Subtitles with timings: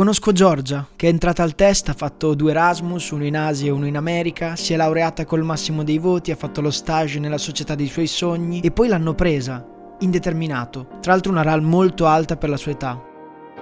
[0.00, 3.70] Conosco Giorgia, che è entrata al test, ha fatto due Erasmus, uno in Asia e
[3.70, 7.36] uno in America, si è laureata col massimo dei voti, ha fatto lo stage nella
[7.36, 9.62] società dei suoi sogni e poi l'hanno presa,
[9.98, 10.86] indeterminato.
[11.02, 12.98] Tra l'altro una RAL molto alta per la sua età.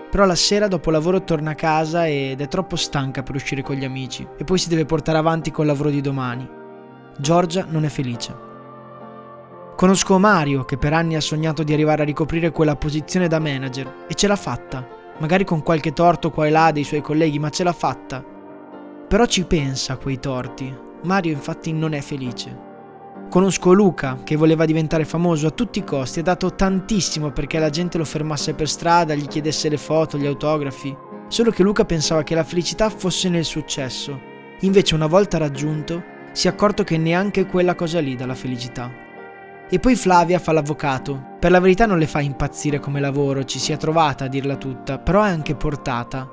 [0.09, 3.75] Però la sera dopo lavoro torna a casa ed è troppo stanca per uscire con
[3.75, 6.49] gli amici e poi si deve portare avanti col lavoro di domani.
[7.19, 8.37] Giorgia non è felice.
[9.75, 14.05] Conosco Mario che per anni ha sognato di arrivare a ricoprire quella posizione da manager
[14.07, 17.51] e ce l'ha fatta magari con qualche torto qua e là dei suoi colleghi, ma
[17.51, 18.25] ce l'ha fatta.
[19.09, 20.75] Però ci pensa a quei torti.
[21.03, 22.67] Mario infatti non è felice.
[23.31, 27.71] Conosco Luca, che voleva diventare famoso a tutti i costi, ha dato tantissimo perché la
[27.71, 30.97] gente lo fermasse per strada, gli chiedesse le foto, gli autografi.
[31.29, 34.19] Solo che Luca pensava che la felicità fosse nel successo.
[34.61, 39.07] Invece una volta raggiunto, si è accorto che neanche quella cosa lì dà la felicità.
[39.71, 41.37] E poi Flavia fa l'avvocato.
[41.39, 44.57] Per la verità non le fa impazzire come lavoro, ci si è trovata a dirla
[44.57, 46.29] tutta, però è anche portata.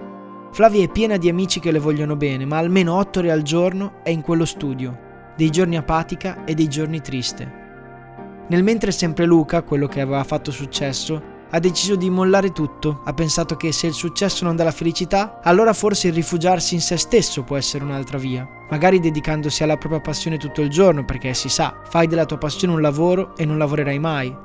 [0.52, 3.95] Flavia è piena di amici che le vogliono bene, ma almeno 8 ore al giorno
[4.03, 7.63] è in quello studio, dei giorni apatica e dei giorni triste.
[8.47, 13.13] Nel mentre sempre Luca, quello che aveva fatto successo, ha deciso di mollare tutto, ha
[13.13, 16.97] pensato che se il successo non dà la felicità, allora forse il rifugiarsi in se
[16.97, 21.49] stesso può essere un'altra via, magari dedicandosi alla propria passione tutto il giorno, perché si
[21.49, 24.35] sa, fai della tua passione un lavoro e non lavorerai mai.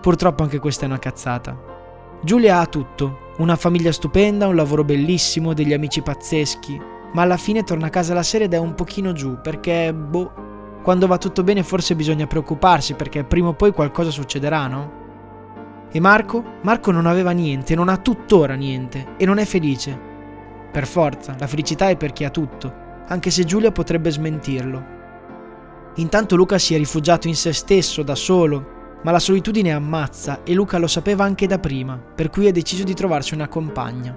[0.00, 1.76] Purtroppo anche questa è una cazzata.
[2.22, 6.80] Giulia ha tutto, una famiglia stupenda, un lavoro bellissimo, degli amici pazzeschi,
[7.12, 10.46] ma alla fine torna a casa la sera ed è un pochino giù, perché, boh,
[10.82, 14.97] quando va tutto bene forse bisogna preoccuparsi perché prima o poi qualcosa succederà, no?
[15.90, 16.44] E Marco?
[16.62, 19.98] Marco non aveva niente, non ha tuttora niente e non è felice.
[20.70, 22.72] Per forza, la felicità è per chi ha tutto,
[23.06, 24.96] anche se Giulia potrebbe smentirlo.
[25.94, 30.52] Intanto Luca si è rifugiato in se stesso, da solo, ma la solitudine ammazza e
[30.54, 34.14] Luca lo sapeva anche da prima, per cui ha deciso di trovarsi una compagna.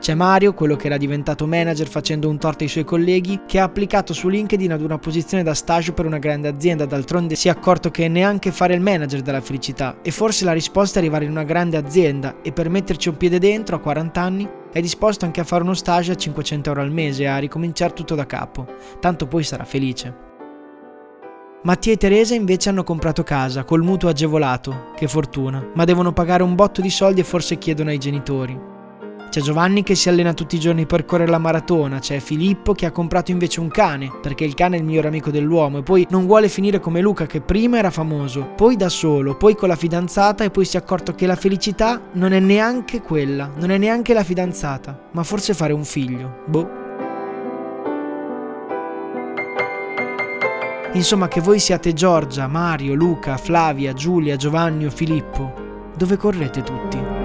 [0.00, 3.64] C'è Mario, quello che era diventato manager facendo un torto ai suoi colleghi, che ha
[3.64, 7.50] applicato su LinkedIn ad una posizione da stage per una grande azienda, d'altronde si è
[7.50, 9.98] accorto che neanche fare il manager dà la felicità.
[10.02, 13.40] E forse la risposta è arrivare in una grande azienda e per metterci un piede
[13.40, 16.92] dentro a 40 anni è disposto anche a fare uno stage a 500 euro al
[16.92, 18.66] mese e a ricominciare tutto da capo,
[19.00, 20.26] tanto poi sarà felice.
[21.64, 26.44] Mattia e Teresa invece hanno comprato casa col mutuo agevolato, che fortuna, ma devono pagare
[26.44, 28.76] un botto di soldi e forse chiedono ai genitori.
[29.30, 32.86] C'è Giovanni che si allena tutti i giorni per correre la maratona, c'è Filippo che
[32.86, 36.06] ha comprato invece un cane, perché il cane è il migliore amico dell'uomo e poi
[36.08, 39.76] non vuole finire come Luca che prima era famoso, poi da solo, poi con la
[39.76, 43.76] fidanzata e poi si è accorto che la felicità non è neanche quella, non è
[43.76, 46.44] neanche la fidanzata, ma forse fare un figlio.
[46.46, 46.86] Boh.
[50.94, 55.52] Insomma, che voi siate Giorgia, Mario, Luca, Flavia, Giulia, Giovanni o Filippo,
[55.94, 57.17] dove correte tutti?